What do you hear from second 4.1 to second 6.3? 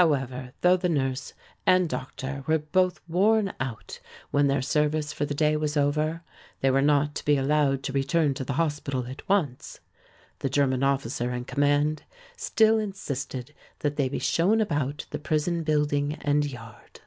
when their service for the day was over,